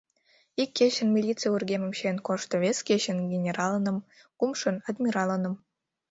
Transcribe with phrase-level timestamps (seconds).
[0.61, 3.97] Ик кечын милиций вургемым чиен кошто, вес кечын— генералыным,
[4.37, 5.55] кумшын— адмиралыным.